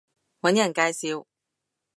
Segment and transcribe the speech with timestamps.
[0.41, 1.27] 搵人介紹